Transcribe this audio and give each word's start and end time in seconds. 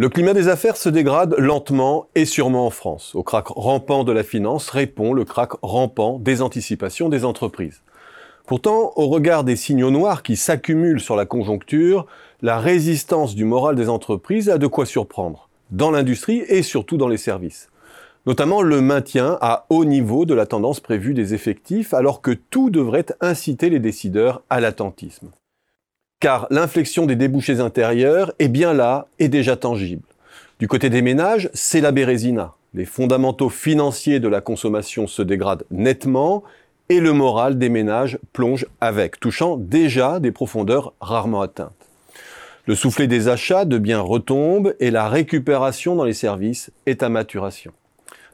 Le 0.00 0.08
climat 0.08 0.32
des 0.32 0.48
affaires 0.48 0.78
se 0.78 0.88
dégrade 0.88 1.34
lentement 1.36 2.06
et 2.14 2.24
sûrement 2.24 2.64
en 2.64 2.70
France. 2.70 3.14
Au 3.14 3.22
crack 3.22 3.48
rampant 3.48 4.02
de 4.02 4.12
la 4.12 4.22
finance 4.22 4.70
répond 4.70 5.12
le 5.12 5.26
crack 5.26 5.50
rampant 5.60 6.18
des 6.18 6.40
anticipations 6.40 7.10
des 7.10 7.26
entreprises. 7.26 7.82
Pourtant, 8.46 8.94
au 8.96 9.08
regard 9.08 9.44
des 9.44 9.56
signaux 9.56 9.90
noirs 9.90 10.22
qui 10.22 10.36
s'accumulent 10.36 11.02
sur 11.02 11.16
la 11.16 11.26
conjoncture, 11.26 12.06
la 12.40 12.58
résistance 12.58 13.34
du 13.34 13.44
moral 13.44 13.76
des 13.76 13.90
entreprises 13.90 14.48
a 14.48 14.56
de 14.56 14.66
quoi 14.66 14.86
surprendre, 14.86 15.50
dans 15.70 15.90
l'industrie 15.90 16.44
et 16.48 16.62
surtout 16.62 16.96
dans 16.96 17.08
les 17.08 17.18
services. 17.18 17.68
Notamment 18.24 18.62
le 18.62 18.80
maintien 18.80 19.36
à 19.42 19.66
haut 19.68 19.84
niveau 19.84 20.24
de 20.24 20.32
la 20.32 20.46
tendance 20.46 20.80
prévue 20.80 21.12
des 21.12 21.34
effectifs, 21.34 21.92
alors 21.92 22.22
que 22.22 22.30
tout 22.30 22.70
devrait 22.70 23.04
inciter 23.20 23.68
les 23.68 23.80
décideurs 23.80 24.44
à 24.48 24.60
l'attentisme 24.60 25.28
car 26.20 26.46
l'inflexion 26.50 27.06
des 27.06 27.16
débouchés 27.16 27.60
intérieurs 27.60 28.32
est 28.38 28.48
bien 28.48 28.74
là 28.74 29.06
et 29.18 29.28
déjà 29.28 29.56
tangible. 29.56 30.02
Du 30.58 30.68
côté 30.68 30.90
des 30.90 31.02
ménages, 31.02 31.48
c'est 31.54 31.80
la 31.80 31.90
bérésina. 31.90 32.52
Les 32.74 32.84
fondamentaux 32.84 33.48
financiers 33.48 34.20
de 34.20 34.28
la 34.28 34.42
consommation 34.42 35.06
se 35.06 35.22
dégradent 35.22 35.64
nettement 35.70 36.44
et 36.90 37.00
le 37.00 37.12
moral 37.14 37.58
des 37.58 37.70
ménages 37.70 38.18
plonge 38.32 38.66
avec, 38.80 39.18
touchant 39.18 39.56
déjà 39.56 40.20
des 40.20 40.32
profondeurs 40.32 40.92
rarement 41.00 41.40
atteintes. 41.40 41.72
Le 42.66 42.74
soufflet 42.74 43.06
des 43.06 43.28
achats 43.28 43.64
de 43.64 43.78
biens 43.78 44.00
retombe 44.00 44.74
et 44.78 44.90
la 44.90 45.08
récupération 45.08 45.96
dans 45.96 46.04
les 46.04 46.12
services 46.12 46.70
est 46.84 47.02
à 47.02 47.08
maturation. 47.08 47.72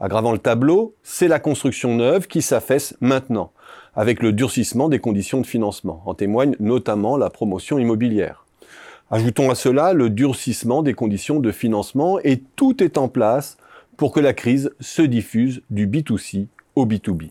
Aggravant 0.00 0.30
le 0.30 0.38
tableau, 0.38 0.94
c'est 1.02 1.26
la 1.26 1.40
construction 1.40 1.96
neuve 1.96 2.28
qui 2.28 2.40
s'affaisse 2.40 2.96
maintenant, 3.00 3.50
avec 3.96 4.22
le 4.22 4.32
durcissement 4.32 4.88
des 4.88 5.00
conditions 5.00 5.40
de 5.40 5.46
financement. 5.46 6.02
En 6.06 6.14
témoigne 6.14 6.54
notamment 6.60 7.16
la 7.16 7.30
promotion 7.30 7.80
immobilière. 7.80 8.46
Ajoutons 9.10 9.50
à 9.50 9.56
cela 9.56 9.94
le 9.94 10.08
durcissement 10.08 10.82
des 10.82 10.94
conditions 10.94 11.40
de 11.40 11.50
financement 11.50 12.20
et 12.22 12.42
tout 12.54 12.80
est 12.82 12.96
en 12.96 13.08
place 13.08 13.56
pour 13.96 14.12
que 14.12 14.20
la 14.20 14.34
crise 14.34 14.70
se 14.78 15.02
diffuse 15.02 15.62
du 15.70 15.88
B2C 15.88 16.46
au 16.76 16.86
B2B. 16.86 17.30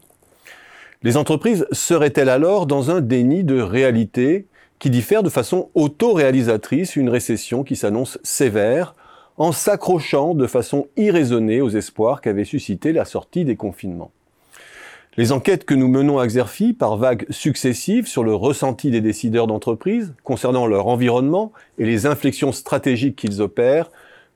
Les 1.03 1.15
entreprises 1.15 1.67
seraient-elles 1.71 2.27
alors 2.27 2.65
dans 2.65 2.91
un 2.91 2.99
déni 2.99 3.45
de 3.45 3.61
réalité 3.61 4.47
qui 4.79 4.89
diffère 4.89 5.23
de 5.23 5.29
façon 5.29 5.69
autoréalisatrice 5.73 6.97
une 6.97 7.09
récession 7.09 7.63
qui 7.63 7.77
s'annonce 7.77 8.19
sévère 8.23 8.93
en 9.37 9.51
s'accrochant 9.51 10.33
de 10.33 10.47
façon 10.47 10.87
irraisonnée 10.97 11.61
aux 11.61 11.69
espoirs 11.69 12.21
qu'avait 12.21 12.45
suscité 12.45 12.91
la 12.91 13.05
sortie 13.05 13.45
des 13.45 13.55
confinements 13.55 14.11
les 15.17 15.31
enquêtes 15.31 15.65
que 15.65 15.73
nous 15.73 15.87
menons 15.87 16.19
à 16.19 16.27
Xerfi 16.27 16.73
par 16.73 16.95
vagues 16.95 17.25
successives 17.31 18.05
sur 18.05 18.23
le 18.23 18.35
ressenti 18.35 18.91
des 18.91 19.01
décideurs 19.01 19.47
d'entreprise 19.47 20.13
concernant 20.23 20.67
leur 20.67 20.87
environnement 20.87 21.51
et 21.79 21.85
les 21.85 22.05
inflexions 22.05 22.51
stratégiques 22.51 23.15
qu'ils 23.15 23.41
opèrent 23.41 23.89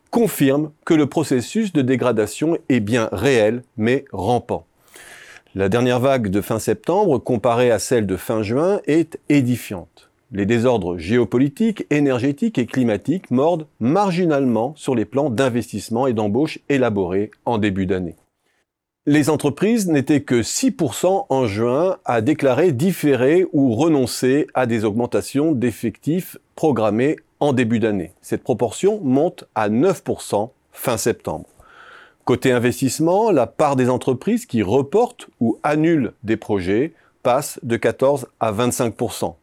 confirment 0.10 0.72
que 0.84 0.96
le 0.96 1.06
processus 1.06 1.72
de 1.72 1.84
dégradation 1.84 2.58
est 2.68 2.80
bien 2.80 3.10
réel 3.12 3.62
mais 3.78 4.06
rampant. 4.12 4.66
La 5.54 5.70
dernière 5.70 6.00
vague 6.00 6.30
de 6.30 6.42
fin 6.42 6.60
septembre, 6.60 7.20
comparée 7.20 7.72
à 7.72 7.80
celle 7.80 8.08
de 8.08 8.18
fin 8.18 8.42
juin, 8.42 8.82
est 8.88 9.20
édifiante. 9.30 10.11
Les 10.34 10.46
désordres 10.46 10.98
géopolitiques, 10.98 11.86
énergétiques 11.90 12.58
et 12.58 12.66
climatiques 12.66 13.32
mordent 13.32 13.68
marginalement 13.82 14.74
sur 14.78 14.96
les 14.96 15.04
plans 15.04 15.30
d'investissement 15.30 16.08
et 16.08 16.14
d'embauche 16.14 16.60
élaborés 16.70 17.32
en 17.44 17.58
début 17.58 17.86
d'année. 17.86 18.16
Les 19.06 19.30
entreprises 19.30 19.88
n'étaient 19.88 20.22
que 20.22 20.42
6% 20.42 21.26
en 21.28 21.48
juin 21.48 21.98
à 22.06 22.22
déclarer 22.22 22.72
différer 22.72 23.46
ou 23.52 23.74
renoncer 23.74 24.48
à 24.54 24.68
des 24.68 24.86
augmentations 24.86 25.52
d'effectifs 25.52 26.38
programmées 26.56 27.18
en 27.42 27.52
début 27.52 27.80
d'année. 27.80 28.14
Cette 28.22 28.44
proportion 28.44 29.02
monte 29.04 29.46
à 29.54 29.70
9% 29.70 30.50
fin 30.72 30.98
septembre. 30.98 31.48
Côté 32.24 32.52
investissement, 32.52 33.32
la 33.32 33.48
part 33.48 33.76
des 33.76 33.90
entreprises 33.90 34.46
qui 34.46 34.62
reportent 34.62 35.28
ou 35.42 35.58
annulent 35.64 36.14
des 36.24 36.38
projets 36.38 36.94
passe 37.24 37.60
de 37.64 37.76
14 37.76 38.28
à 38.40 38.54
25%. 38.54 39.34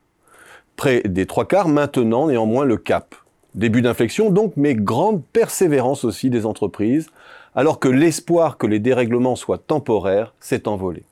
Près 0.79 1.03
des 1.05 1.27
trois 1.27 1.45
quarts 1.45 1.67
maintenant 1.67 2.29
néanmoins 2.29 2.65
le 2.65 2.77
cap. 2.77 3.17
Début 3.57 3.83
d'inflexion 3.83 4.31
donc, 4.31 4.53
mais 4.57 4.77
grande 4.77 5.25
persévérance 5.33 6.05
aussi 6.05 6.31
des 6.31 6.47
entreprises 6.47 7.09
alors 7.57 7.81
que 7.81 7.89
l'espoir 7.89 8.59
que 8.59 8.69
les 8.69 8.79
dérèglements 8.79 9.35
soient 9.35 9.59
temporaires 9.59 10.35
s'est 10.39 10.69
envolé. 10.69 11.03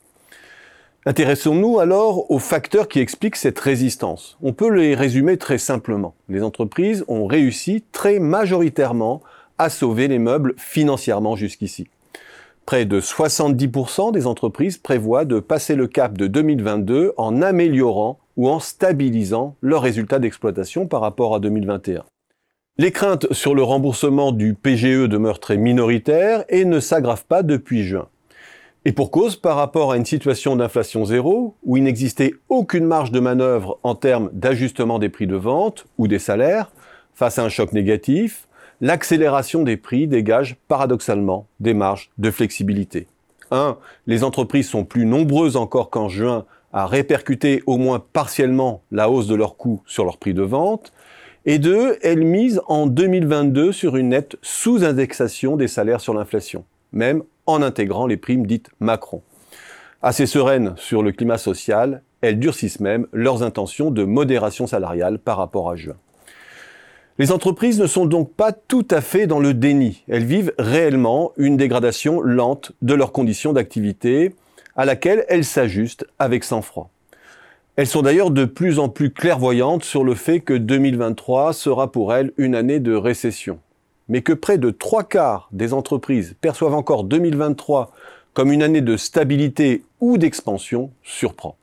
Intéressons-nous 1.04 1.81
alors 1.81 2.31
aux 2.31 2.38
facteurs 2.38 2.87
qui 2.87 3.00
expliquent 3.00 3.34
cette 3.34 3.59
résistance. 3.59 4.38
On 4.41 4.53
peut 4.53 4.71
les 4.71 4.94
résumer 4.94 5.37
très 5.37 5.59
simplement. 5.59 6.15
Les 6.28 6.44
entreprises 6.44 7.04
ont 7.09 7.27
réussi 7.27 7.83
très 7.91 8.21
majoritairement 8.21 9.21
à 9.59 9.69
sauver 9.69 10.06
les 10.06 10.21
meubles 10.21 10.54
financièrement 10.59 11.34
jusqu'ici. 11.34 11.88
Près 12.66 12.84
de 12.84 13.00
70% 13.00 14.10
des 14.10 14.27
entreprises 14.27 14.77
prévoient 14.77 15.25
de 15.25 15.38
passer 15.38 15.77
le 15.77 15.87
cap 15.87 16.19
de 16.19 16.27
2022 16.27 17.12
en 17.16 17.41
améliorant 17.41 18.19
ou 18.37 18.49
en 18.49 18.59
stabilisant 18.59 19.54
leurs 19.62 19.82
résultats 19.82 20.19
d'exploitation 20.19 20.88
par 20.88 21.00
rapport 21.00 21.37
à 21.37 21.38
2021. 21.38 22.03
Les 22.78 22.91
craintes 22.91 23.32
sur 23.32 23.54
le 23.54 23.62
remboursement 23.62 24.32
du 24.32 24.54
PGE 24.54 25.09
demeurent 25.09 25.38
très 25.38 25.56
minoritaires 25.56 26.44
et 26.49 26.65
ne 26.65 26.81
s'aggravent 26.81 27.25
pas 27.25 27.44
depuis 27.44 27.84
juin. 27.84 28.09
Et 28.84 28.91
pour 28.91 29.12
cause, 29.12 29.37
par 29.37 29.56
rapport 29.56 29.93
à 29.93 29.97
une 29.97 30.04
situation 30.04 30.56
d'inflation 30.56 31.04
zéro, 31.04 31.54
où 31.62 31.77
il 31.77 31.84
n'existait 31.84 32.34
aucune 32.48 32.84
marge 32.84 33.12
de 33.12 33.21
manœuvre 33.21 33.78
en 33.84 33.94
termes 33.94 34.28
d'ajustement 34.33 34.98
des 34.98 35.09
prix 35.09 35.28
de 35.28 35.37
vente 35.37 35.87
ou 35.98 36.09
des 36.09 36.19
salaires, 36.19 36.72
face 37.15 37.38
à 37.38 37.44
un 37.44 37.48
choc 37.48 37.72
négatif, 37.72 38.46
l'accélération 38.81 39.62
des 39.62 39.76
prix 39.76 40.06
dégage 40.06 40.56
paradoxalement 40.69 41.47
des 41.60 41.75
marges 41.75 42.10
de 42.19 42.31
flexibilité. 42.31 43.06
1. 43.50 43.76
Les 44.06 44.25
entreprises 44.25 44.69
sont 44.69 44.84
plus 44.84 45.06
nombreuses 45.06 45.56
encore 45.56 45.91
qu'en 45.91 46.09
juin 46.09 46.44
à 46.72 46.86
répercuter 46.86 47.62
au 47.66 47.78
moins 47.78 48.00
partiellement 48.00 48.82
la 48.91 49.09
hausse 49.09 49.26
de 49.26 49.34
leurs 49.34 49.56
coûts 49.56 49.82
sur 49.86 50.04
leurs 50.04 50.19
prix 50.19 50.34
de 50.34 50.42
vente. 50.42 50.92
Et 51.44 51.59
deux, 51.59 51.97
elle 52.03 52.25
mise 52.25 52.60
en 52.66 52.86
2022 52.86 53.72
sur 53.72 53.97
une 53.97 54.10
nette 54.10 54.36
sous-indexation 54.42 55.56
des 55.56 55.69
salaires 55.69 56.00
sur 56.00 56.12
l'inflation, 56.12 56.65
même 56.92 57.22
en 57.47 57.62
intégrant 57.62 58.06
les 58.06 58.16
primes 58.16 58.47
dites 58.47 58.69
Macron. 58.81 59.22
Assez 60.03 60.26
sereines 60.26 60.75
sur 60.76 61.03
le 61.03 61.12
climat 61.12 61.38
social, 61.38 62.03
elles 62.20 62.38
durcissent 62.38 62.81
même 62.81 63.06
leurs 63.12 63.42
intentions 63.42 63.91
de 63.91 64.04
modération 64.04 64.66
salariale 64.66 65.19
par 65.19 65.38
rapport 65.38 65.70
à 65.70 65.76
juin. 65.76 65.97
Les 67.19 67.32
entreprises 67.32 67.81
ne 67.81 67.87
sont 67.87 68.04
donc 68.04 68.34
pas 68.34 68.53
tout 68.53 68.87
à 68.91 69.00
fait 69.00 69.27
dans 69.27 69.38
le 69.38 69.54
déni. 69.54 70.03
Elles 70.06 70.27
vivent 70.27 70.53
réellement 70.59 71.32
une 71.38 71.56
dégradation 71.56 72.21
lente 72.21 72.72
de 72.82 72.93
leurs 72.93 73.12
conditions 73.12 73.54
d'activité 73.54 74.34
à 74.77 74.84
laquelle 74.84 75.25
elles 75.31 75.47
s'ajustent 75.47 76.06
avec 76.19 76.44
sang-froid. 76.44 76.91
Elles 77.77 77.87
sont 77.87 78.03
d'ailleurs 78.03 78.31
de 78.31 78.44
plus 78.44 78.78
en 78.78 78.91
plus 78.91 79.10
clairvoyantes 79.10 79.82
sur 79.82 80.04
le 80.04 80.15
fait 80.15 80.41
que 80.41 80.53
2023 80.53 81.54
sera 81.54 81.91
pour 81.91 82.12
elles 82.12 82.32
une 82.37 82.54
année 82.54 82.81
de 82.81 82.94
récession. 82.94 83.60
Mais 84.09 84.21
que 84.21 84.34
près 84.34 84.59
de 84.59 84.71
trois 84.71 85.04
quarts 85.04 85.48
des 85.53 85.72
entreprises 85.72 86.37
perçoivent 86.43 86.75
encore 86.75 87.04
2023 87.04 87.93
comme 88.34 88.53
une 88.53 88.62
année 88.62 88.83
de 88.83 88.98
stabilité 88.98 89.84
ou 90.00 90.19
d'expansion 90.19 90.91
surprend. 91.03 91.56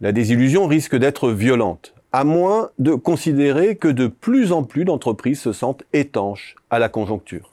La 0.00 0.12
désillusion 0.12 0.68
risque 0.68 0.96
d'être 0.96 1.30
violente, 1.30 1.94
à 2.12 2.24
moins 2.24 2.70
de 2.78 2.94
considérer 2.94 3.76
que 3.76 3.88
de 3.88 4.06
plus 4.06 4.52
en 4.52 4.64
plus 4.64 4.84
d'entreprises 4.84 5.40
se 5.40 5.52
sentent 5.52 5.84
étanches 5.92 6.56
à 6.70 6.78
la 6.78 6.88
conjoncture. 6.88 7.52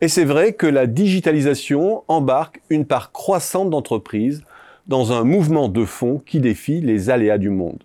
Et 0.00 0.08
c'est 0.08 0.24
vrai 0.24 0.54
que 0.54 0.66
la 0.66 0.88
digitalisation 0.88 2.02
embarque 2.08 2.60
une 2.70 2.84
part 2.84 3.12
croissante 3.12 3.70
d'entreprises 3.70 4.42
dans 4.88 5.12
un 5.12 5.22
mouvement 5.22 5.68
de 5.68 5.84
fond 5.84 6.20
qui 6.26 6.40
défie 6.40 6.80
les 6.80 7.08
aléas 7.08 7.38
du 7.38 7.50
monde. 7.50 7.78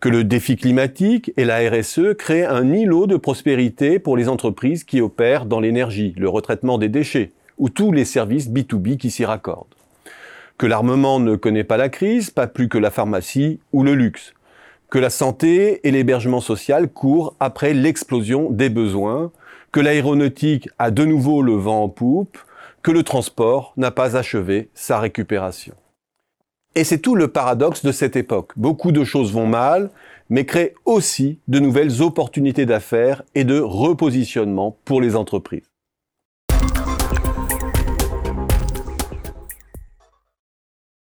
Que 0.00 0.08
le 0.08 0.24
défi 0.24 0.56
climatique 0.56 1.32
et 1.36 1.44
la 1.44 1.58
RSE 1.70 2.14
créent 2.18 2.46
un 2.46 2.72
îlot 2.72 3.06
de 3.06 3.16
prospérité 3.16 3.98
pour 3.98 4.16
les 4.16 4.28
entreprises 4.28 4.84
qui 4.84 5.02
opèrent 5.02 5.44
dans 5.44 5.60
l'énergie, 5.60 6.14
le 6.16 6.28
retraitement 6.28 6.78
des 6.78 6.88
déchets 6.88 7.32
ou 7.58 7.68
tous 7.68 7.92
les 7.92 8.04
services 8.04 8.48
B2B 8.48 8.96
qui 8.96 9.10
s'y 9.10 9.24
raccordent. 9.24 9.74
Que 10.56 10.66
l'armement 10.66 11.20
ne 11.20 11.36
connaît 11.36 11.64
pas 11.64 11.76
la 11.76 11.90
crise, 11.90 12.30
pas 12.30 12.46
plus 12.46 12.68
que 12.68 12.78
la 12.78 12.90
pharmacie 12.90 13.60
ou 13.72 13.82
le 13.82 13.94
luxe. 13.94 14.32
Que 14.90 14.98
la 14.98 15.10
santé 15.10 15.86
et 15.86 15.90
l'hébergement 15.90 16.40
social 16.40 16.88
courent 16.88 17.34
après 17.40 17.74
l'explosion 17.74 18.50
des 18.50 18.68
besoins. 18.68 19.32
Que 19.72 19.80
l'aéronautique 19.80 20.68
a 20.78 20.90
de 20.90 21.04
nouveau 21.04 21.42
le 21.42 21.54
vent 21.54 21.82
en 21.82 21.88
poupe. 21.88 22.38
Que 22.82 22.92
le 22.92 23.02
transport 23.02 23.72
n'a 23.76 23.90
pas 23.90 24.16
achevé 24.16 24.70
sa 24.74 25.00
récupération. 25.00 25.74
Et 26.76 26.84
c'est 26.84 26.98
tout 26.98 27.16
le 27.16 27.28
paradoxe 27.28 27.84
de 27.84 27.90
cette 27.90 28.16
époque. 28.16 28.52
Beaucoup 28.56 28.92
de 28.92 29.02
choses 29.02 29.32
vont 29.32 29.46
mal, 29.46 29.90
mais 30.28 30.44
créent 30.44 30.74
aussi 30.84 31.40
de 31.48 31.58
nouvelles 31.58 32.02
opportunités 32.02 32.66
d'affaires 32.66 33.22
et 33.34 33.44
de 33.44 33.58
repositionnement 33.58 34.76
pour 34.84 35.00
les 35.00 35.16
entreprises. 35.16 35.70